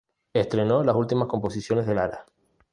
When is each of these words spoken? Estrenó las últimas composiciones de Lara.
Estrenó 0.33 0.83
las 0.83 0.95
últimas 0.95 1.27
composiciones 1.27 1.85
de 1.85 1.93
Lara. 1.93 2.25